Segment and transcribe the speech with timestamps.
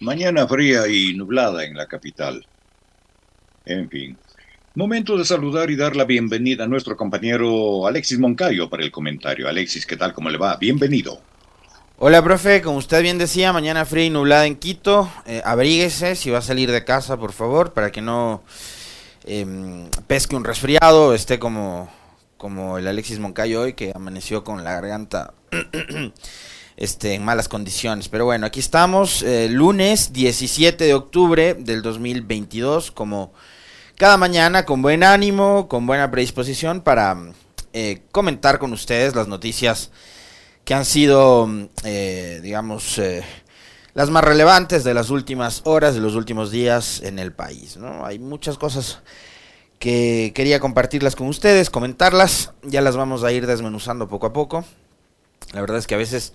[0.00, 2.46] Mañana fría y nublada en la capital.
[3.64, 4.16] En fin.
[4.74, 9.48] Momento de saludar y dar la bienvenida a nuestro compañero Alexis Moncayo para el comentario.
[9.48, 10.12] Alexis, ¿qué tal?
[10.12, 10.56] ¿Cómo le va?
[10.56, 11.18] Bienvenido.
[11.96, 12.60] Hola, profe.
[12.60, 15.10] Como usted bien decía, mañana fría y nublada en Quito.
[15.24, 18.42] Eh, abríguese si va a salir de casa, por favor, para que no
[19.24, 21.90] em, pesque un resfriado, esté como,
[22.36, 25.32] como el Alexis Moncayo hoy, que amaneció con la garganta
[26.76, 28.08] este, en malas condiciones.
[28.08, 33.32] Pero bueno, aquí estamos, eh, lunes 17 de octubre del 2022, como
[33.96, 37.16] cada mañana, con buen ánimo, con buena predisposición para
[37.72, 39.90] eh, comentar con ustedes las noticias
[40.64, 41.48] que han sido,
[41.84, 43.00] eh, digamos,
[43.94, 47.78] las más relevantes de las últimas horas, de los últimos días en el país.
[48.02, 49.00] Hay muchas cosas
[49.78, 54.64] que quería compartirlas con ustedes, comentarlas, ya las vamos a ir desmenuzando poco a poco.
[55.52, 56.32] La verdad es que a veces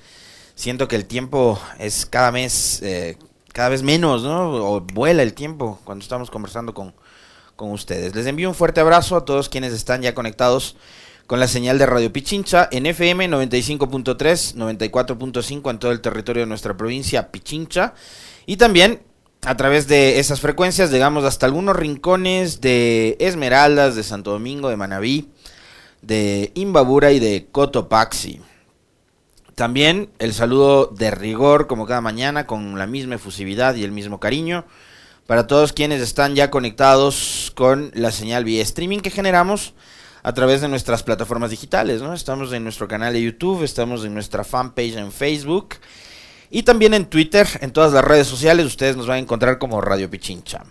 [0.62, 3.18] siento que el tiempo es cada mes, eh,
[3.52, 4.54] cada vez menos, ¿no?
[4.54, 6.94] O vuela el tiempo cuando estamos conversando con,
[7.56, 8.14] con ustedes.
[8.14, 10.76] Les envío un fuerte abrazo a todos quienes están ya conectados
[11.26, 16.48] con la señal de Radio Pichincha en FM 95.3, 94.5 en todo el territorio de
[16.48, 17.96] nuestra provincia Pichincha.
[18.46, 19.02] Y también
[19.44, 24.78] a través de esas frecuencias llegamos hasta algunos rincones de Esmeraldas, de Santo Domingo, de
[24.78, 25.30] Manabí,
[26.04, 28.42] de Imbabura y de Cotopaxi.
[29.56, 34.20] También el saludo de rigor, como cada mañana, con la misma efusividad y el mismo
[34.20, 34.66] cariño,
[35.28, 39.74] para todos quienes están ya conectados con la señal vía streaming que generamos
[40.24, 42.14] a través de nuestras plataformas digitales, ¿no?
[42.14, 45.76] Estamos en nuestro canal de YouTube, estamos en nuestra fanpage en Facebook
[46.50, 49.82] y también en Twitter, en todas las redes sociales, ustedes nos van a encontrar como
[49.82, 50.64] Radio Pichincha.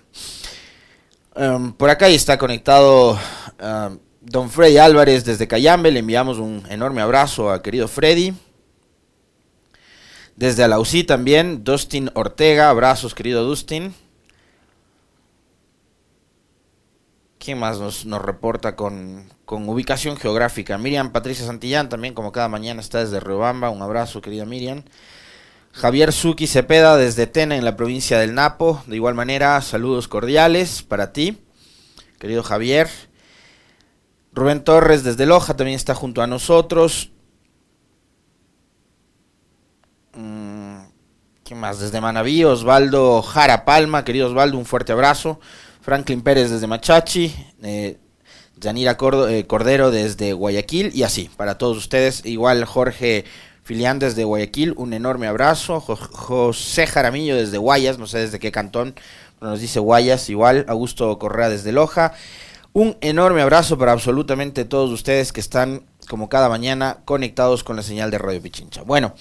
[1.35, 3.19] Um, por acá está conectado
[3.62, 8.35] um, don Freddy Álvarez desde Cayambe, le enviamos un enorme abrazo a querido Freddy.
[10.41, 13.95] Desde Alausí también, Dustin Ortega, abrazos querido Dustin.
[17.39, 20.79] ¿Quién más nos, reporta con, ubicación geográfica?
[20.79, 23.69] Miriam Patricia Santillán también, como cada mañana, está desde Riobamba.
[23.69, 24.83] Un abrazo, querida Miriam.
[25.73, 28.83] Javier Zuki Cepeda desde Tena, en la provincia del Napo.
[28.87, 31.37] De igual manera, saludos cordiales para ti,
[32.19, 32.89] querido Javier.
[34.33, 37.11] Rubén Torres desde Loja también está junto a nosotros.
[41.59, 41.81] Más?
[41.81, 45.41] Desde Manaví, Osvaldo Jara Palma, querido Osvaldo, un fuerte abrazo.
[45.81, 47.97] Franklin Pérez desde Machachi, eh,
[48.56, 48.97] Yanira
[49.28, 52.25] eh, Cordero desde Guayaquil y así, para todos ustedes.
[52.25, 53.25] Igual Jorge
[53.65, 55.81] Filián desde Guayaquil, un enorme abrazo.
[55.81, 58.94] José Jaramillo desde Guayas, no sé desde qué cantón,
[59.38, 60.67] pero nos dice Guayas, igual.
[60.69, 62.12] Augusto Correa desde Loja.
[62.72, 67.82] Un enorme abrazo para absolutamente todos ustedes que están, como cada mañana, conectados con la
[67.82, 68.82] señal de Radio Pichincha.
[68.82, 69.15] Bueno,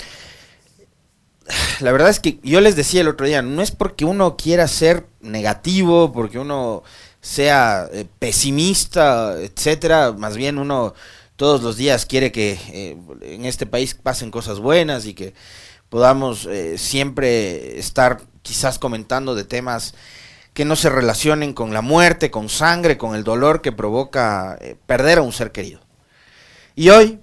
[1.79, 4.67] la verdad es que yo les decía el otro día, no es porque uno quiera
[4.67, 6.83] ser negativo, porque uno
[7.21, 10.93] sea eh, pesimista, etcétera, más bien uno
[11.35, 15.33] todos los días quiere que eh, en este país pasen cosas buenas y que
[15.89, 19.93] podamos eh, siempre estar quizás comentando de temas
[20.53, 25.19] que no se relacionen con la muerte, con sangre, con el dolor que provoca perder
[25.19, 25.79] a un ser querido.
[26.75, 27.19] Y hoy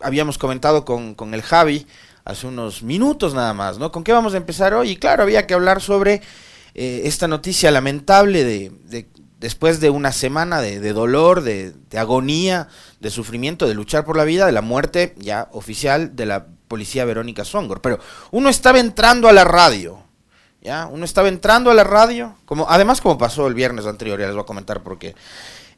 [0.00, 1.86] habíamos comentado con, con el Javi,
[2.24, 3.90] hace unos minutos nada más, ¿no?
[3.92, 4.90] ¿Con qué vamos a empezar hoy?
[4.90, 6.22] Y claro, había que hablar sobre
[6.74, 9.06] eh, esta noticia lamentable de,
[9.38, 12.68] después de una semana de, dolor, de, agonía,
[13.00, 17.04] de sufrimiento, de luchar por la vida, de la muerte ya oficial de la policía
[17.04, 17.80] Verónica Songor.
[17.82, 17.98] Pero
[18.30, 20.02] uno estaba entrando a la radio,
[20.60, 20.86] ¿ya?
[20.86, 24.34] Uno estaba entrando a la radio, como, además como pasó el viernes anterior, ya les
[24.34, 25.14] voy a comentar por qué.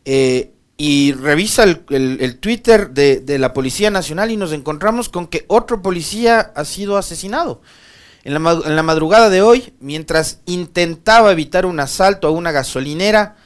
[0.04, 5.82] Eh, y revisa el, Twitter de, la Policía Nacional y nos encontramos con que otro
[5.82, 7.62] policía ha sido asesinado.
[8.24, 13.36] En la, madrugada de hoy, mientras intentaba evitar un asalto a una gasolinera,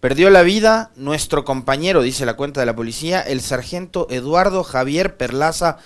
[0.00, 5.18] Perdió la vida nuestro compañero, dice la cuenta de la policía, el sargento Eduardo Javier
[5.18, 5.76] Perlaza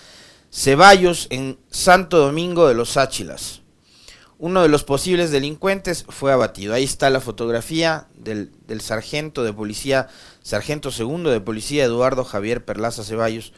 [0.53, 3.63] Ceballos en Santo Domingo de los Áchilas.
[4.39, 6.75] Uno de los posibles delincuentes fue abatido.
[6.75, 10.09] Ahí está la fotografía del, sargento de policía,
[10.43, 13.53] sargento segundo de policía Eduardo Javier Perlaza Ceballos,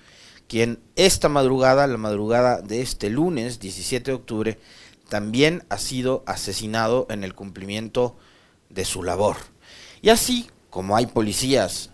[0.49, 4.59] quien esta madrugada, la madrugada de este lunes 17 de octubre,
[5.09, 8.17] también ha sido asesinado en el cumplimiento
[8.69, 9.37] de su labor.
[10.03, 11.91] Y así como hay policías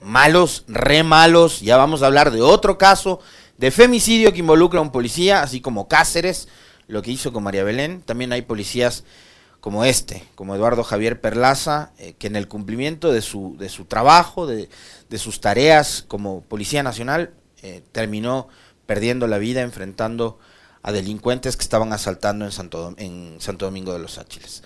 [0.00, 3.20] malos, re malos, ya vamos a hablar de otro caso
[3.58, 6.48] de femicidio que involucra a un policía, así como Cáceres,
[6.88, 9.04] lo que hizo con María Belén, también hay policías
[9.60, 13.84] como este, como Eduardo Javier Perlaza, eh, que en el cumplimiento de su, de su
[13.84, 14.68] trabajo, de,
[15.08, 18.48] de sus tareas como Policía Nacional, eh, terminó
[18.86, 20.38] perdiendo la vida enfrentando
[20.82, 24.62] a delincuentes que estaban asaltando en Santo, en Santo Domingo de los Áchiles.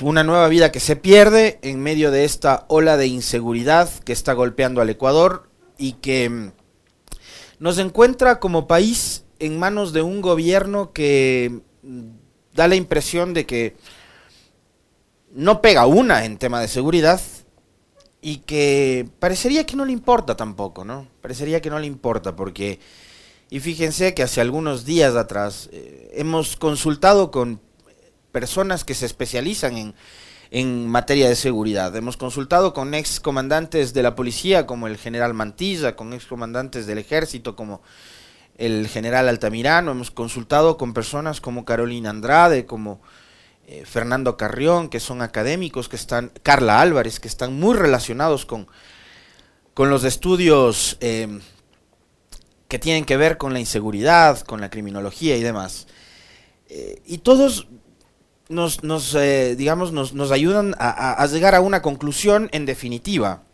[0.00, 4.32] Una nueva vida que se pierde en medio de esta ola de inseguridad que está
[4.32, 5.48] golpeando al Ecuador
[5.78, 6.52] y que mm,
[7.58, 12.21] nos encuentra como país en manos de un gobierno que mm,
[12.54, 13.76] da la impresión de que
[15.34, 17.20] no pega una en tema de seguridad
[18.20, 21.08] y que parecería que no le importa tampoco, ¿no?
[21.20, 22.78] Parecería que no le importa porque,
[23.50, 27.60] y fíjense que hace algunos días atrás eh, hemos consultado con
[28.30, 29.94] personas que se especializan en,
[30.52, 31.96] en materia de seguridad.
[31.96, 36.86] Hemos consultado con ex comandantes de la policía como el general Mantilla, con ex comandantes
[36.86, 37.82] del ejército como
[38.58, 43.00] el general Altamirano, hemos consultado con personas como Carolina Andrade, como
[43.66, 48.66] eh, Fernando Carrión, que son académicos, que están, Carla Álvarez, que están muy relacionados con,
[49.72, 51.40] con los estudios eh,
[52.68, 55.86] que tienen que ver con la inseguridad, con la criminología y demás.
[56.68, 57.68] Eh, y todos
[58.48, 58.80] nos,
[59.56, 63.44] digamos, nos, nos ayudan a, llegar a una conclusión en definitiva.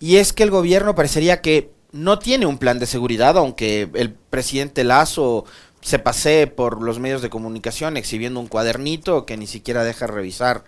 [0.00, 4.12] Y es que el gobierno parecería que no tiene un plan de seguridad, aunque el
[4.12, 5.44] presidente Lazo
[5.82, 10.64] se pasee por los medios de comunicación exhibiendo un cuadernito que ni siquiera deja revisar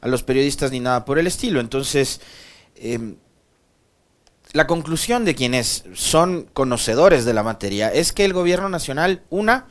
[0.00, 1.60] a los periodistas ni nada por el estilo.
[1.60, 2.20] Entonces,
[2.74, 3.16] em,
[4.52, 9.66] la conclusión de quienes son conocedores de la materia es que el gobierno nacional, una,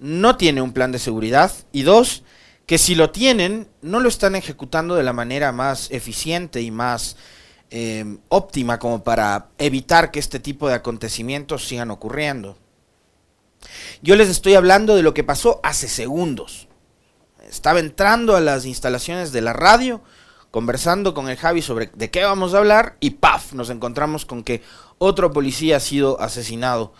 [0.00, 2.22] no tiene un plan de seguridad y dos,
[2.66, 7.16] que si lo tienen, no lo están ejecutando de la manera más eficiente y más
[7.70, 12.56] eh, óptima como para evitar que este tipo de acontecimientos sigan ocurriendo.
[14.02, 16.68] Yo les estoy hablando de lo que pasó hace segundos.
[17.48, 20.02] Estaba entrando a las instalaciones de la radio,
[20.50, 23.52] conversando con el Javi sobre de qué vamos a hablar y ¡paf!
[23.52, 24.62] Nos encontramos con que
[24.98, 26.92] otro policía ha sido asesinado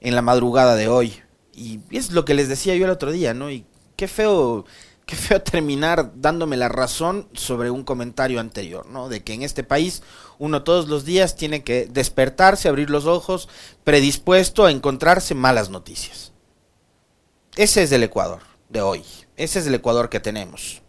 [0.00, 1.20] en la madrugada de hoy.
[1.52, 3.50] Y es lo que les decía yo el otro día, ¿no?
[3.50, 3.64] Y
[3.96, 4.64] qué feo,
[5.06, 9.08] qué feo terminar dándome la razón sobre un comentario anterior, ¿no?
[9.08, 10.02] De que en este país
[10.38, 13.48] uno todos los días tiene que despertarse, abrir los ojos,
[13.84, 16.32] predispuesto a encontrarse malas noticias.
[17.56, 19.02] Ese es el Ecuador de hoy.
[19.36, 20.82] Ese es el Ecuador que tenemos.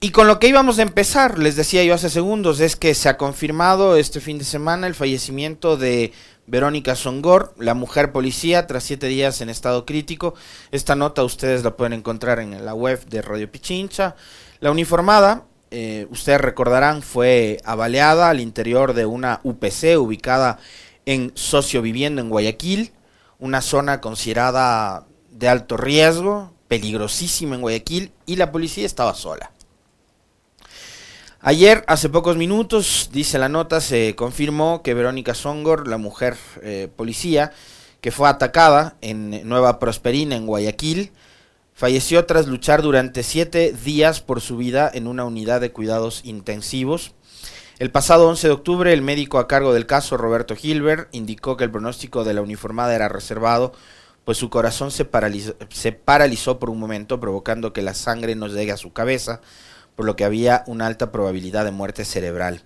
[0.00, 3.08] Y con lo que íbamos a empezar, les decía yo hace segundos, es que se
[3.08, 6.12] ha confirmado este fin de semana el fallecimiento de
[6.46, 10.34] Verónica Songor, la mujer policía, tras siete días en estado crítico.
[10.70, 14.14] Esta nota ustedes la pueden encontrar en la web de Radio Pichincha.
[14.60, 20.58] La uniformada, eh, ustedes recordarán, fue avaleada al interior de una UPC ubicada
[21.04, 22.92] en Socio Viviendo en Guayaquil,
[23.38, 29.50] una zona considerada de alto riesgo, peligrosísima en Guayaquil, y la policía estaba sola.
[31.40, 36.88] Ayer, hace pocos minutos, dice la nota, se confirmó que Verónica Songor, la mujer eh,
[36.96, 37.52] policía,
[38.00, 41.12] que fue atacada en Nueva Prosperina, en Guayaquil,
[41.74, 47.12] falleció tras luchar durante siete días por su vida en una unidad de cuidados intensivos.
[47.78, 51.64] El pasado 11 de octubre, el médico a cargo del caso, Roberto Gilbert, indicó que
[51.64, 53.72] el pronóstico de la uniformada era reservado,
[54.24, 58.48] pues su corazón se paralizó, se paralizó por un momento, provocando que la sangre no
[58.48, 59.42] llegue a su cabeza
[59.96, 62.62] por lo que había una alta probabilidad de muerte cerebral.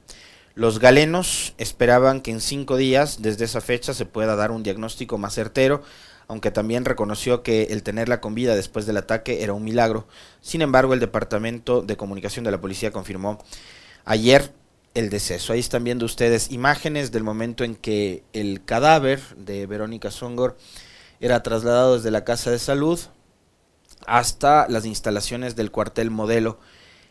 [0.54, 5.16] Los galenos esperaban que en cinco días desde esa fecha se pueda dar un diagnóstico
[5.16, 5.82] más certero,
[6.26, 10.06] aunque también reconoció que el tenerla con vida después del ataque era un milagro.
[10.40, 13.38] Sin embargo, el Departamento de Comunicación de la Policía confirmó
[14.04, 14.52] ayer
[14.94, 15.52] el deceso.
[15.52, 20.56] Ahí están viendo ustedes imágenes del momento en que el cadáver de Verónica Songor
[21.20, 22.98] era trasladado desde la Casa de Salud
[24.06, 26.58] hasta las instalaciones del cuartel modelo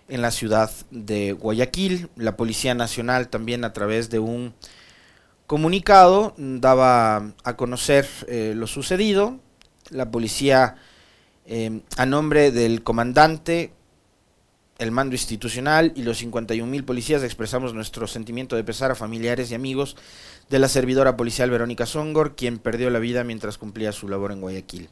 [0.10, 2.10] en la ciudad de Guayaquil.
[2.16, 4.54] La Policía Nacional también a través de un
[5.48, 9.40] comunicado daba a conocer eh, lo sucedido.
[9.90, 10.76] La policía
[11.52, 13.74] Eh, a nombre del comandante,
[14.78, 19.56] el mando institucional y los 51.000 policías expresamos nuestro sentimiento de pesar a familiares y
[19.56, 19.98] amigos
[20.52, 24.42] de la servidora policial Verónica Songor, quien perdió la vida mientras cumplía su labor en
[24.42, 24.90] Guayaquil.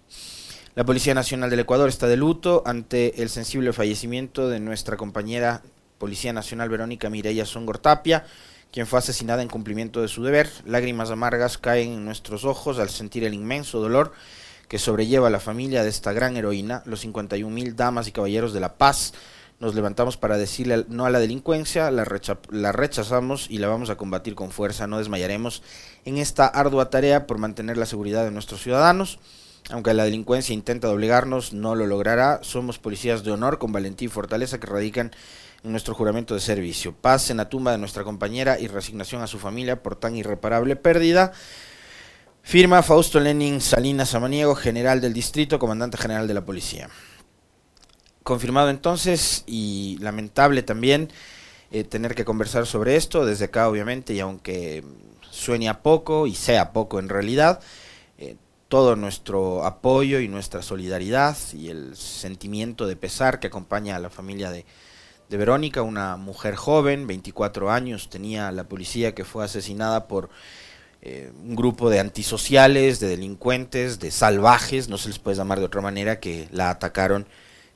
[0.77, 5.63] La Policía Nacional del Ecuador está de luto ante el sensible fallecimiento de nuestra compañera
[5.97, 8.27] Policía Nacional Verónica Mireya Songor Tapia,
[8.71, 10.47] quien fue asesinada en cumplimiento de su deber.
[10.67, 14.13] Lágrimas amargas caen en nuestros ojos al sentir el inmenso dolor
[14.67, 18.53] que sobrelleva a la familia de esta gran heroína, los 51 mil damas y caballeros
[18.53, 19.15] de la paz.
[19.59, 22.05] Nos levantamos para decirle no a la delincuencia, la,
[22.51, 24.85] la rechazamos y la vamos a combatir con fuerza.
[24.85, 25.63] No desmayaremos
[26.05, 29.17] en esta ardua tarea por mantener la seguridad de nuestros ciudadanos.
[29.69, 32.39] Aunque la delincuencia intenta doblegarnos, no lo logrará.
[32.41, 35.11] Somos policías de honor con valentía y fortaleza que radican
[35.63, 36.93] en nuestro juramento de servicio.
[36.93, 40.75] Paz en la tumba de nuestra compañera y resignación a su familia por tan irreparable
[40.77, 41.33] pérdida.
[42.43, 46.89] Firma Fausto Lenin Salinas Samaniego, general del distrito, comandante general de la policía.
[48.23, 51.09] Confirmado entonces y lamentable también
[51.71, 54.85] eh, tener que conversar sobre esto desde acá obviamente y aunque
[55.29, 57.59] suene a poco y sea poco en realidad,
[58.67, 64.09] todo nuestro apoyo y nuestra solidaridad y el sentimiento de pesar que acompaña a la
[64.09, 64.65] familia de,
[65.29, 70.29] Verónica, una mujer joven, 24 años, tenía la policía que fue asesinada por
[71.01, 75.65] eh, un grupo de antisociales, de delincuentes, de salvajes, no se les puede llamar de
[75.65, 77.27] otra manera, que la atacaron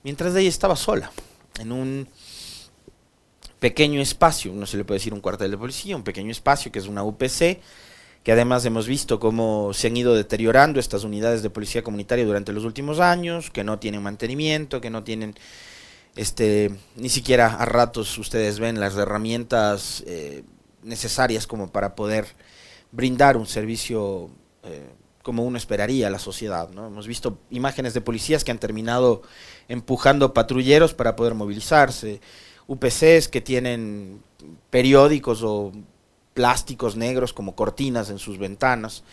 [0.03, 1.11] mientras ella estaba sola,
[1.59, 2.07] en un
[3.59, 6.79] pequeño espacio, no se le puede decir un cuartel de policía, un pequeño espacio que
[6.79, 7.59] es una UPC,
[8.23, 12.53] que además hemos visto cómo se han ido deteriorando estas unidades de policía comunitaria durante
[12.53, 15.35] los últimos años, que no tienen mantenimiento, que no tienen
[16.15, 20.43] este ni siquiera a ratos ustedes ven las herramientas eh,
[20.83, 22.27] necesarias como para poder
[22.91, 24.29] brindar un servicio
[24.63, 24.89] eh,
[25.23, 26.69] como uno esperaría a la sociedad.
[26.69, 26.87] ¿no?
[26.87, 29.21] Hemos visto imágenes de policías que han terminado
[29.67, 32.21] empujando patrulleros para poder movilizarse,
[32.67, 34.21] UPCs que tienen
[34.69, 35.71] periódicos o
[36.33, 39.03] plásticos negros como cortinas en sus ventanas,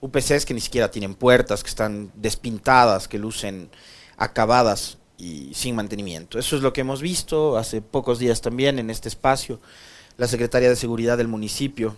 [0.00, 3.68] UPCs que ni siquiera tienen puertas, que están despintadas, que lucen
[4.16, 6.38] acabadas y sin mantenimiento.
[6.38, 9.60] Eso es lo que hemos visto hace pocos días también en este espacio.
[10.16, 11.96] La secretaria de Seguridad del municipio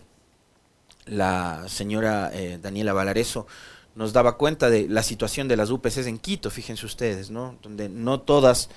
[1.11, 3.47] la señora eh, Daniela Valareso
[3.95, 7.57] nos daba cuenta de la situación de las UPCs en Quito, fíjense ustedes, ¿no?
[7.63, 8.71] Donde no todas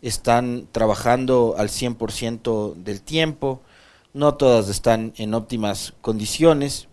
[0.00, 3.60] están trabajando al 100% del tiempo,
[4.12, 6.88] no todas están en óptimas condiciones.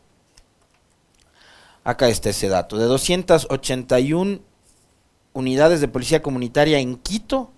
[1.83, 4.39] Acá está ese dato, de 281
[5.33, 7.51] unidades de policía comunitaria en Quito,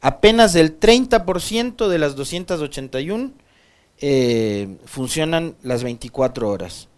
[0.00, 3.32] apenas el 30% de las 281
[3.98, 6.88] eh, funcionan las 24 horas.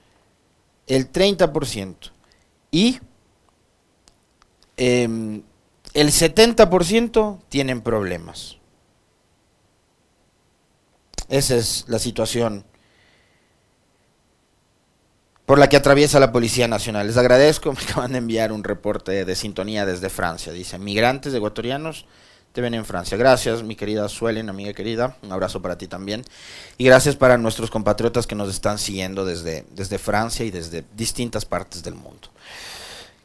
[0.86, 2.10] El 30%.
[2.70, 2.98] Y
[4.76, 5.42] em,
[5.94, 8.57] el 70% tienen problemas.
[11.28, 12.64] Esa es la situación
[15.48, 17.06] por la que atraviesa la Policía Nacional.
[17.06, 20.52] Les agradezco, me acaban de enviar un reporte de sintonía desde Francia.
[20.52, 22.04] Dice, migrantes ecuatorianos
[22.52, 23.16] te ven en Francia.
[23.16, 25.16] Gracias, mi querida Suelen, amiga querida.
[25.22, 26.22] Un abrazo para ti también.
[26.76, 31.46] Y gracias para nuestros compatriotas que nos están siguiendo desde, desde Francia y desde distintas
[31.46, 32.28] partes del mundo.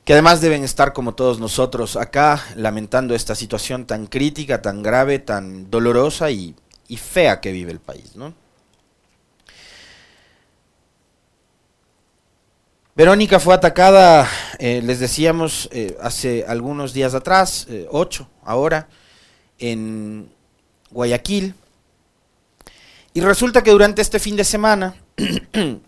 [0.06, 5.20] Que además deben estar como todos nosotros acá lamentando esta situación tan crítica, tan grave,
[5.20, 6.56] tan dolorosa y,
[6.98, 8.34] fea que vive el país, ¿no?
[12.96, 18.88] Verónica fue atacada, eh, les decíamos, eh, hace algunos días atrás, eh, ocho ahora,
[19.58, 20.30] en
[20.92, 21.56] Guayaquil.
[23.16, 24.94] Y resulta que durante este fin de semana,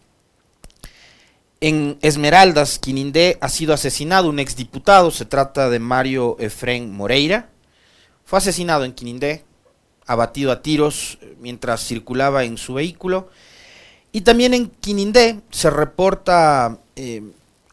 [1.61, 7.49] en Esmeraldas, Quinindé, ha sido asesinado un exdiputado, se trata de Mario Efren Moreira.
[8.23, 9.43] Fue asesinado en Quinindé,
[10.05, 13.29] abatido a tiros eh, mientras circulaba en su vehículo.
[14.11, 17.21] Y también en Quinindé se reporta eh,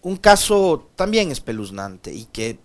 [0.02, 2.58] un caso también espeluznante y que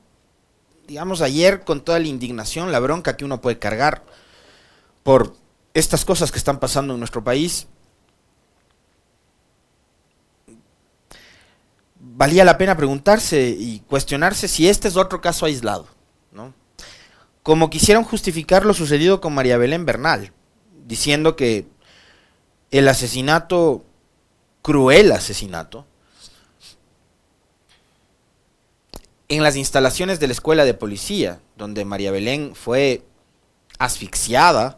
[0.88, 4.04] digamos, ayer con toda la indignación, la bronca que uno puede cargar
[5.04, 5.36] por
[5.74, 7.68] estas cosas que están pasando en nuestro país,
[12.00, 15.97] valía la pena preguntarse y cuestionarse si este es otro caso aislado.
[17.48, 20.34] Como quisieron justificar lo sucedido con María Belén Bernal,
[20.86, 21.66] diciendo que
[22.72, 23.86] el asesinato,
[24.62, 25.86] cruel asesinato,
[29.30, 33.06] en las instalaciones de la escuela de policía, donde María Belén fue
[33.80, 34.77] asfixiada,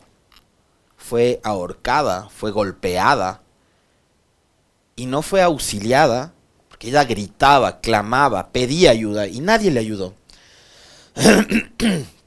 [0.95, 3.41] fue ahorcada, fue golpeada
[4.95, 6.33] y no fue auxiliada,
[6.67, 10.13] porque ella gritaba, clamaba, pedía ayuda y nadie le ayudó.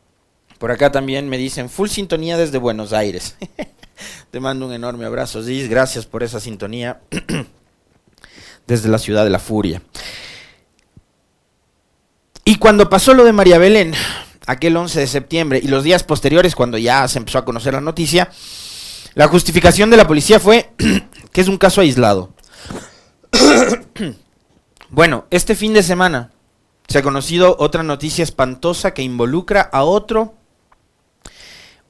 [0.62, 3.34] Por acá también me dicen full sintonía desde Buenos Aires.
[4.30, 5.68] Te mando un enorme abrazo, Ziz.
[5.68, 7.00] Gracias por esa sintonía
[8.68, 9.82] desde la ciudad de la furia.
[12.44, 13.92] Y cuando pasó lo de María Belén,
[14.46, 17.80] aquel 11 de septiembre, y los días posteriores, cuando ya se empezó a conocer la
[17.80, 18.30] noticia,
[19.14, 20.70] la justificación de la policía fue
[21.32, 22.34] que es un caso aislado.
[24.90, 26.30] bueno, este fin de semana
[26.86, 30.36] se ha conocido otra noticia espantosa que involucra a otro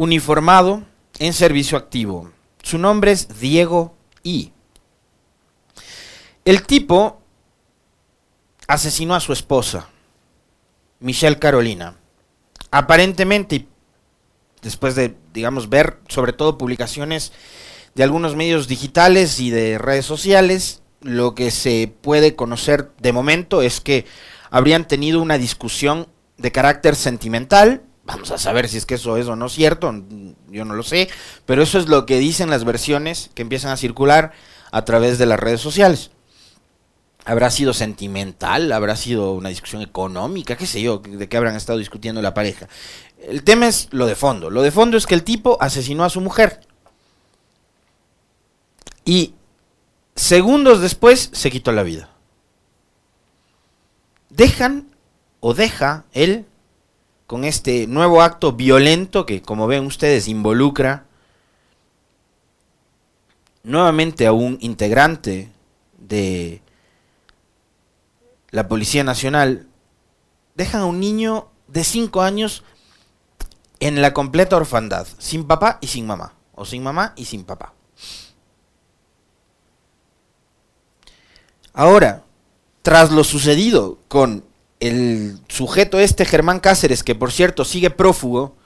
[0.03, 0.83] uniformado
[1.21, 2.33] en servicio activo.
[2.61, 3.95] Su nombre es Diego
[4.25, 4.53] I.
[6.45, 7.21] El tipo
[8.67, 9.89] asesinó a su esposa,
[10.99, 11.99] Michelle Carolina.
[12.73, 13.69] Aparentemente,
[14.61, 17.33] después de, digamos, ver sobre todo publicaciones
[17.95, 23.63] de algunos medios digitales y de redes sociales, lo que se puede conocer de momento
[23.63, 24.07] es que
[24.51, 27.85] habrían tenido una discusión de carácter sentimental.
[28.05, 29.95] Vamos a saber si es que eso es o no cierto,
[30.49, 31.09] yo no lo sé,
[31.47, 34.33] pero eso es lo que dicen las versiones que empiezan a circular
[34.73, 36.11] a través de las redes sociales.
[37.25, 38.73] ¿Habrá sido sentimental?
[38.73, 40.57] ¿Habrá sido una discusión económica?
[40.57, 40.99] ¿Qué sé yo?
[40.99, 42.69] ¿De qué habrán estado discutiendo la pareja?
[43.21, 44.51] El tema es lo de fondo.
[44.51, 46.61] Lo de fondo es que el tipo asesinó a su mujer.
[49.05, 49.35] Y
[50.17, 52.11] segundos después se quitó la vida.
[54.31, 54.89] Dejan
[55.39, 56.47] o deja él
[57.33, 61.07] con este nuevo acto violento que, como ven ustedes, involucra
[63.63, 65.51] nuevamente a un integrante
[65.97, 66.61] de
[68.51, 69.67] la Policía Nacional,
[70.57, 72.65] dejan a un niño de 5 años
[73.81, 77.73] en la completa orfandad, sin papá y sin mamá, o sin mamá y sin papá.
[81.73, 82.25] Ahora,
[82.83, 84.52] tras lo sucedido con
[84.83, 88.57] el sujeto este Germán Cáceres, que por cierto sigue prófugo,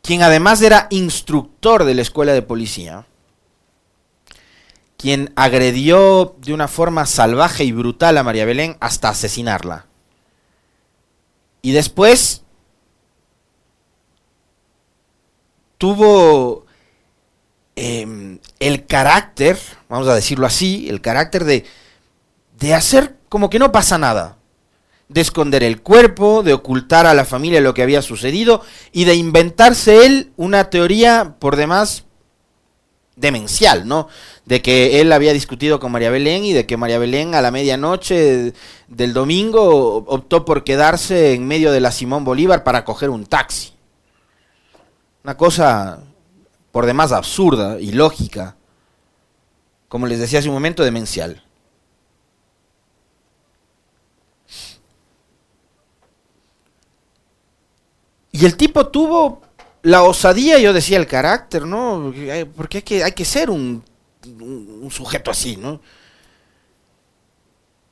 [0.00, 3.04] quien además era instructor de la escuela de policía,
[4.96, 9.84] quien agredió de una forma salvaje y brutal a María Belén hasta asesinarla.
[11.60, 12.42] Y después
[15.76, 16.64] tuvo
[17.76, 19.58] em, el carácter,
[19.90, 21.66] vamos a decirlo así, el carácter de,
[22.58, 24.36] de hacer como que no pasa nada,
[25.08, 28.60] de esconder el cuerpo, de ocultar a la familia lo que había sucedido
[28.92, 32.04] y de inventarse él una teoría por demás
[33.16, 34.08] demencial, ¿no?
[34.44, 37.50] De que él había discutido con María Belén y de que María Belén a la
[37.50, 38.52] medianoche
[38.88, 43.72] del domingo optó por quedarse en medio de la Simón Bolívar para coger un taxi.
[45.22, 46.00] Una cosa
[46.72, 48.56] por demás absurda y lógica,
[49.88, 51.44] como les decía hace un momento, demencial.
[58.40, 59.42] Y el tipo tuvo
[59.82, 62.10] la osadía, yo decía, el carácter, ¿no?
[62.56, 63.84] Porque hay que, hay que ser un,
[64.24, 65.82] un, sujeto así, ¿no?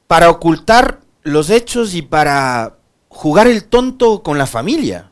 [0.07, 2.77] Para ocultar los hechos y para
[3.11, 5.11] jugar el tonto con la familia.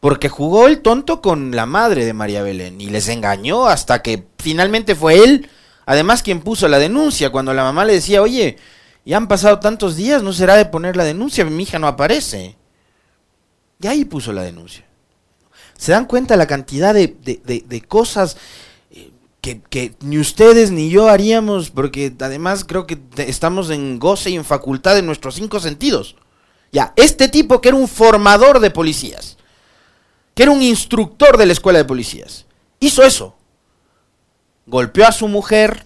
[0.00, 4.26] Porque jugó el tonto con la madre de María Belén y les engañó hasta que
[4.38, 5.50] finalmente fue él,
[5.84, 8.56] además quien puso la denuncia, cuando la mamá le decía, oye,
[9.04, 11.44] ya han pasado tantos días, ¿no será de poner la denuncia?
[11.44, 12.56] Mi hija no aparece.
[13.84, 14.82] Y ahí puso la denuncia.
[15.76, 18.38] ¿Se dan cuenta la cantidad de, cosas
[18.90, 19.10] eh,
[19.42, 21.68] que, ni ustedes ni yo haríamos?
[21.68, 26.16] Porque además creo que estamos en goce y en facultad de nuestros cinco sentidos.
[26.72, 29.36] Ya, este tipo que era un formador de policías,
[30.34, 32.46] que era un instructor de la escuela de policías,
[32.80, 33.36] hizo eso.
[34.64, 35.84] Golpeó a su mujer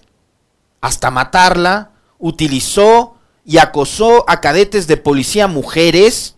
[0.79, 6.37] hasta matarla, utilizó y acosó a cadetes de policía mujeres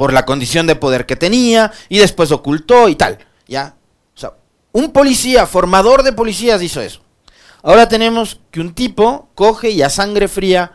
[0.00, 3.74] por la condición de poder que tenía y después ocultó y tal, ¿ya?
[4.16, 4.32] O sea,
[4.72, 7.02] un policía, formador de policías hizo eso.
[7.62, 10.72] Ahora tenemos que un tipo coge y a sangre fría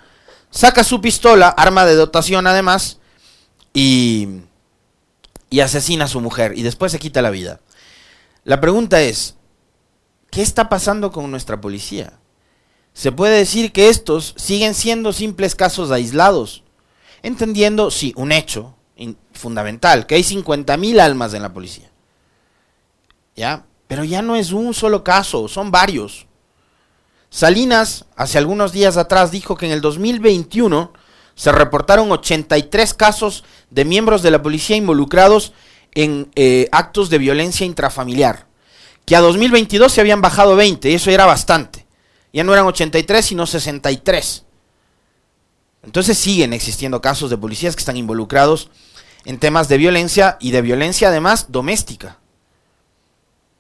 [0.52, 3.00] saca su pistola, arma de dotación además,
[3.74, 4.28] y,
[5.50, 7.62] y asesina a su mujer y después se quita la vida.
[8.44, 9.38] La pregunta es,
[10.30, 12.20] ¿qué está pasando con nuestra policía?
[12.94, 16.64] Se puede decir que estos siguen siendo simples casos aislados,
[17.24, 18.75] entendiendo, sí, un hecho,
[19.34, 21.90] fundamental, que hay 50.000 almas en la policía.
[23.36, 23.66] ¿Ya?
[23.88, 26.26] Pero ya no es un solo caso, son varios.
[27.30, 30.94] Salinas, hace algunos días atrás, dijo que en el 2021
[31.36, 35.52] se reportaron 83 casos de miembros de la policía involucrados
[35.94, 38.48] en eh, actos de violencia intrafamiliar.
[39.06, 41.86] Que a 2022 se habían bajado 20, y eso era bastante.
[42.32, 44.45] Ya no eran 83, sino 63.
[45.86, 48.70] Entonces siguen existiendo casos de policías que están involucrados
[49.24, 52.20] en temas de violencia y de violencia además doméstica.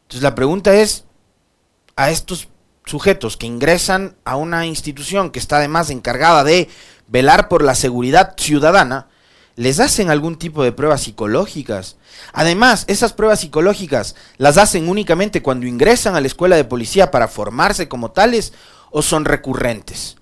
[0.03, 1.05] Entonces la pregunta es,
[1.95, 2.49] a estos
[2.85, 6.67] sujetos que ingresan a una institución que está además encargada de
[7.07, 9.07] velar por la seguridad ciudadana,
[9.55, 11.97] les hacen algún tipo de pruebas psicológicas.
[12.33, 17.27] Además, esas pruebas psicológicas las hacen únicamente cuando ingresan a la escuela de policía para
[17.27, 18.53] formarse como tales
[18.91, 20.17] o son recurrentes.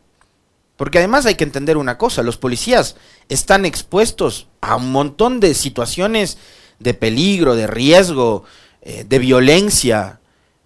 [0.83, 2.97] Porque además hay que entender una cosa, los policías
[3.29, 6.37] están expuestos a un montón de situaciones
[6.77, 8.43] de peligro, de riesgo,
[8.81, 10.19] eh, de violencia,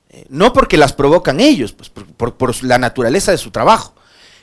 [0.10, 3.94] eh, no porque las provocan ellos, pues por la naturaleza de su trabajo.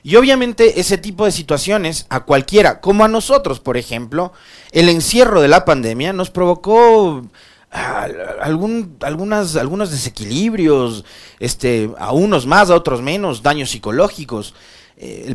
[0.04, 4.32] Y obviamente ese tipo de situaciones a cualquiera, como a nosotros, por ejemplo,
[4.70, 7.26] el encierro de la pandemia nos provocó
[7.72, 8.06] ah,
[8.40, 11.04] algún, algunas, algunos desequilibrios,
[11.40, 14.54] este, a unos más, a otros menos, daños psicológicos.
[14.96, 15.34] Eh,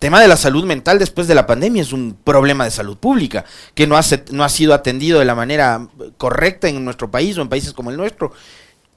[0.00, 3.44] tema de la salud mental después de la pandemia es un problema de salud pública
[3.74, 5.86] que no ha, no ha sido atendido de la manera
[6.16, 8.32] correcta en nuestro país o en países como el nuestro.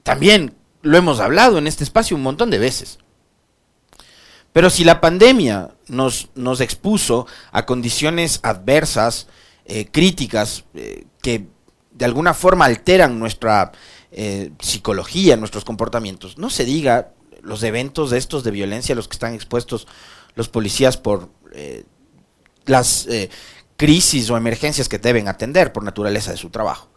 [0.02, 2.98] También lo hemos hablado en este espacio un montón de veces.
[4.54, 9.26] Pero si la pandemia nos, nos expuso a condiciones adversas,
[9.66, 11.46] eh, críticas, eh, que
[11.90, 13.72] de alguna forma alteran nuestra
[14.10, 17.10] eh, psicología, nuestros comportamientos, no se diga
[17.42, 19.86] los eventos de estos de violencia a los que están expuestos
[20.34, 21.28] los policías por
[22.66, 23.06] las
[23.76, 26.88] crisis o emergencias que deben atender por naturaleza de su trabajo.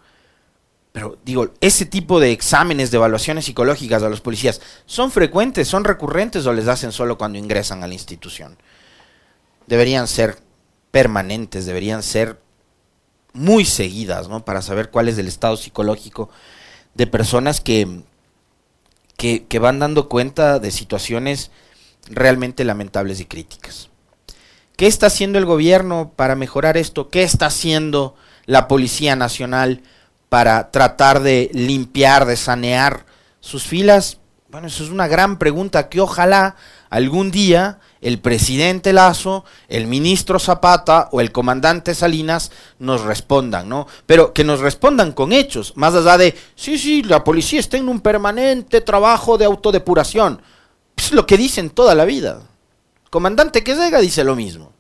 [0.92, 5.84] Pero digo, ese tipo de exámenes de evaluaciones psicológicas a los policías, ¿son frecuentes, son
[5.84, 8.58] recurrentes o les hacen solo cuando ingresan a la institución?
[9.68, 10.40] Deberían ser
[10.90, 12.40] permanentes, deberían ser
[13.34, 14.44] muy seguidas, ¿no?
[14.44, 16.30] Para saber cuál es el estado psicológico
[16.96, 18.02] de personas que,
[19.18, 21.52] que van dando cuenta de situaciones
[22.10, 23.90] realmente lamentables y críticas.
[24.76, 27.10] ¿Qué está haciendo el gobierno para mejorar esto?
[27.10, 28.16] ¿Qué está haciendo
[28.46, 29.82] la Policía Nacional?
[30.30, 33.06] para tratar de limpiar, de sanear
[33.40, 34.18] sus filas?
[34.50, 36.56] Bueno, eso es una gran pregunta que ojalá
[36.90, 43.88] algún día el presidente Lazo, el ministro Zapata o el comandante Salinas nos respondan, ¿no?
[44.06, 47.90] Pero que nos respondan con hechos, más allá de, sí, sí, la policía está en
[47.90, 50.42] un permanente trabajo de autodepuración.
[50.98, 52.42] Es lo que dicen toda la vida.
[53.10, 54.74] Comandante que llega dice lo mismo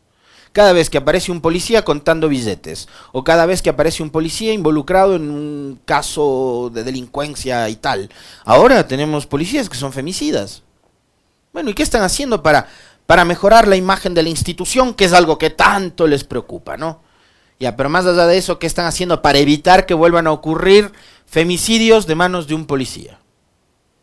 [0.57, 4.53] cada vez que aparece un policía contando billetes, o cada vez que aparece un policía
[4.53, 8.09] involucrado en un caso de delincuencia y tal.
[8.43, 10.63] Ahora tenemos policías que son femicidas.
[11.53, 12.67] Bueno, ¿y qué están haciendo para,
[13.05, 17.01] para mejorar la imagen de la institución, que es algo que tanto les preocupa, ¿no?
[17.59, 20.91] Ya, pero más allá de eso, ¿qué están haciendo para evitar que vuelvan a ocurrir
[21.27, 23.19] femicidios de manos de un policía?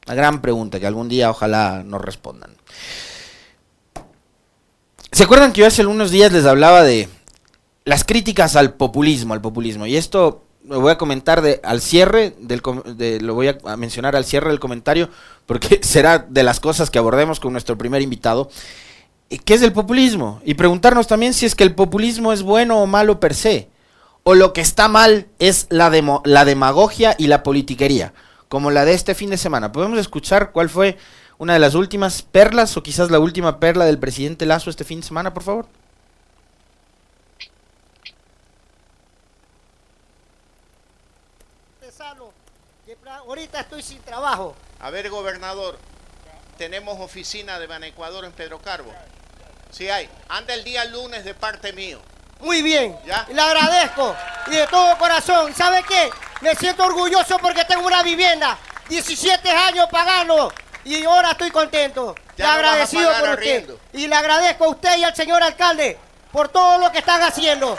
[0.06, 2.56] La gran pregunta que algún día ojalá nos respondan.
[5.12, 7.08] ¿Se acuerdan que yo hace algunos días les hablaba de
[7.84, 9.86] las críticas al populismo, al populismo?
[9.86, 12.62] Y esto lo voy a comentar de, al cierre, del,
[13.22, 15.08] lo voy a mencionar al cierre del comentario,
[15.46, 18.50] porque será de las cosas que abordemos con nuestro primer invitado.
[19.44, 20.40] ¿Qué es el populismo?
[20.44, 23.68] Y preguntarnos también si es que el populismo es bueno o malo per se.
[24.22, 28.14] O lo que está mal es la demagogia y la politiquería,
[28.54, 29.72] como la de este fin de semana.
[29.72, 30.96] ¿Podemos escuchar cuál fue
[31.38, 35.00] una de las últimas perlas o quizás la última perla del presidente Lazo este fin
[35.00, 35.66] de semana, por favor?
[43.26, 44.54] Ahorita estoy sin trabajo.
[44.78, 45.76] A ver, gobernador,
[46.56, 48.94] tenemos oficina de Ecuador en Pedro Carbo.
[49.72, 50.08] Sí hay.
[50.28, 51.98] Anda el día lunes de parte mío.
[52.38, 52.96] Muy bien.
[53.04, 53.26] ¿Ya?
[53.32, 54.14] Le agradezco.
[54.46, 55.52] Y de todo corazón.
[55.54, 56.10] ¿Sabe qué?
[56.44, 58.58] Me siento orgulloso porque tengo una vivienda.
[58.90, 60.52] 17 años pagando
[60.84, 62.14] y ahora estoy contento.
[62.36, 63.70] y agradecido por usted.
[63.94, 65.98] Y le agradezco a usted y al señor alcalde
[66.30, 67.78] por todo lo que están haciendo.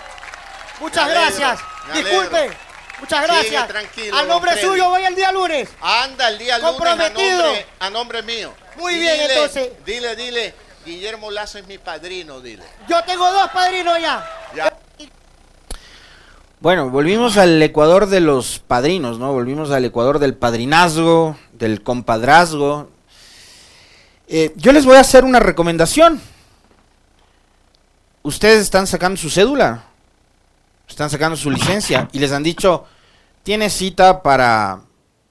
[0.80, 1.60] Muchas gracias.
[1.94, 2.58] Disculpe.
[3.02, 3.68] Muchas gracias.
[3.68, 5.70] tranquilo, al nombre suyo voy el día lunes.
[5.80, 7.54] Anda el día lunes Comprometido.
[7.80, 8.52] A, nombre, mío.
[8.78, 9.74] Muy bien, entonces.
[9.86, 12.64] Dile, dile, Guillermo Lazo es mi padrino, dile.
[12.88, 14.28] Yo tengo dos padrinos ya.
[16.66, 19.32] Bueno, volvimos al Ecuador de los padrinos, ¿no?
[19.32, 22.90] Volvimos al Ecuador del padrinazgo, del compadrazgo,
[24.28, 26.20] eh, yo les voy a hacer una recomendación.
[28.24, 29.86] Ustedes están sacando su cédula,
[30.90, 32.86] están sacando su licencia y les han dicho,
[33.44, 34.86] tiene cita para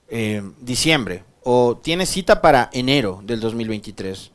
[0.06, 4.30] eh, diciembre o tiene cita para enero del 2023.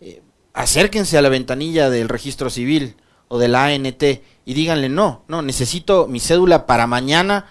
[0.00, 0.22] Eh,
[0.54, 2.96] acérquense a la ventanilla del registro civil
[3.32, 7.46] o de la ANT y díganle, no, no, necesito mi cédula para mañana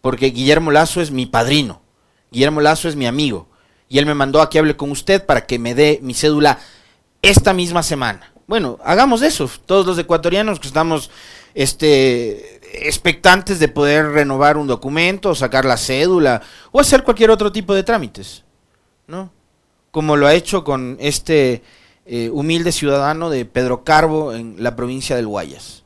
[0.00, 1.82] porque Guillermo Lazo es mi padrino,
[2.30, 3.48] Guillermo Lazo es mi amigo
[3.88, 6.60] y él me mandó a que hable con usted para que me dé mi cédula
[7.20, 8.32] esta misma semana.
[8.46, 9.50] Bueno, hagamos eso.
[9.66, 11.10] Todos los ecuatorianos que estamos
[11.52, 17.74] este, expectantes de poder renovar un documento, sacar la cédula, o hacer cualquier otro tipo
[17.74, 18.44] de trámites,
[19.08, 19.32] ¿no?
[19.90, 21.64] Como lo ha hecho con este
[22.06, 25.82] eh, humilde ciudadano de Pedro Carbo en la provincia del Guayas.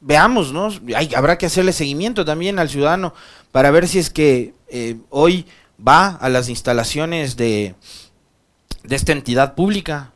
[0.00, 0.68] Veamos, ¿no?
[0.94, 3.14] Hay, habrá que hacerle seguimiento también al ciudadano
[3.50, 5.46] para ver si es que eh, hoy
[5.86, 7.74] va a las instalaciones de,
[8.84, 10.12] de esta entidad pública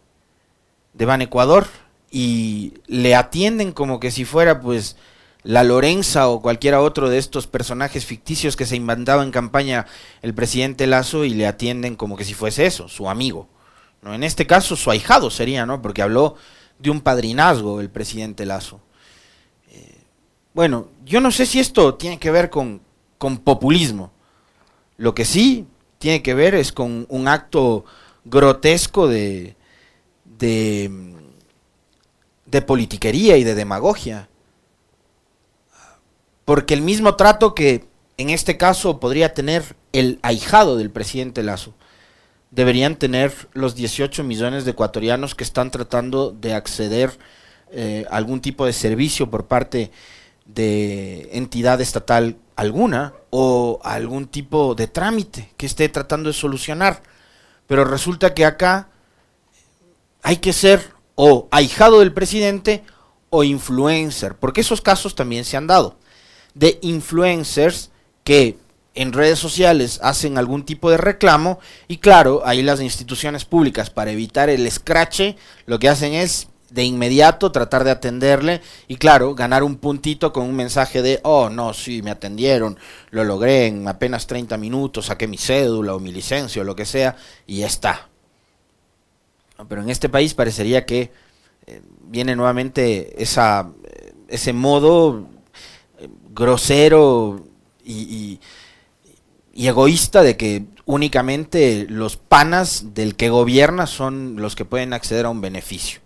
[0.92, 1.66] de Ban Ecuador
[2.10, 4.96] y le atienden como que si fuera pues
[5.42, 9.86] la Lorenza o cualquiera otro de estos personajes ficticios que se inventaba en campaña
[10.20, 13.48] el presidente Lazo y le atienden como que si fuese eso, su amigo.
[14.02, 14.14] ¿No?
[14.14, 15.80] En este caso su ahijado sería, ¿no?
[15.80, 16.36] Porque habló
[16.78, 18.80] de un padrinazgo el presidente Lazo.
[19.70, 19.98] Eh,
[20.52, 22.82] bueno, yo no sé si esto tiene que ver con,
[23.18, 24.12] con populismo.
[24.96, 25.66] Lo que sí
[25.98, 27.84] tiene que ver es con un acto
[28.24, 29.56] grotesco de,
[30.24, 30.90] de,
[32.46, 34.28] de politiquería y de demagogia.
[36.44, 37.86] Porque el mismo trato que
[38.16, 41.74] en este caso podría tener el ahijado del presidente Lazo,
[42.52, 47.18] deberían tener los 18 millones de ecuatorianos que están tratando de acceder
[47.72, 49.90] eh, a algún tipo de servicio por parte
[50.44, 57.02] de entidad estatal alguna o algún tipo de trámite que esté tratando de solucionar.
[57.66, 58.90] Pero resulta que acá
[60.22, 62.84] hay que ser o ahijado del presidente
[63.30, 65.96] o influencer, porque esos casos también se han dado,
[66.54, 67.90] de influencers
[68.24, 68.58] que
[68.94, 74.11] en redes sociales hacen algún tipo de reclamo y claro, ahí las instituciones públicas para
[74.11, 79.62] evitar el escrache lo que hacen es de inmediato tratar de atenderle y claro, ganar
[79.62, 82.78] un puntito con un mensaje de, oh no, sí, me atendieron,
[83.11, 86.87] lo logré en apenas 30 minutos, saqué mi cédula o mi licencia o lo que
[86.87, 88.09] sea y ya está.
[89.68, 91.12] Pero en este país parecería que
[91.66, 95.28] eh, viene nuevamente esa, eh, ese modo
[95.98, 97.44] eh, grosero
[97.85, 97.92] y
[98.35, 98.40] y
[99.54, 105.30] egoísta de que únicamente los panas del que gobierna son los que pueden acceder a
[105.30, 106.00] un beneficio.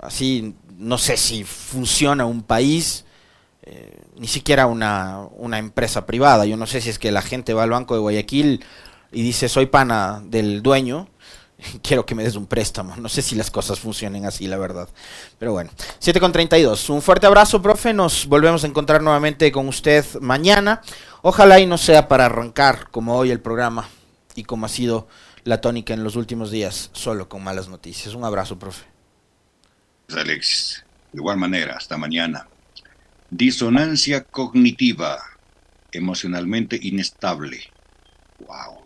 [0.00, 3.04] Así, no sé si funciona un país,
[3.62, 6.44] eh, ni siquiera una, una, empresa privada.
[6.44, 8.64] Yo no sé si es que la gente va al Banco de Guayaquil
[9.10, 11.08] y dice, soy pana del dueño,
[11.82, 12.94] quiero que me des un préstamo.
[12.96, 14.88] No sé si las cosas funcionen así, la verdad.
[15.38, 16.90] Pero bueno, 7 con 32.
[16.90, 17.92] Un fuerte abrazo, profe.
[17.92, 20.82] Nos volvemos a encontrar nuevamente con usted mañana.
[21.28, 23.88] Ojalá y no sea para arrancar como hoy el programa
[24.36, 25.08] y como ha sido
[25.42, 28.14] la tónica en los últimos días, solo con malas noticias.
[28.14, 28.84] Un abrazo, profe.
[30.08, 32.46] Alexis, de igual manera, hasta mañana.
[33.28, 35.18] Disonancia cognitiva,
[35.90, 37.72] emocionalmente inestable.
[38.46, 38.85] Wow.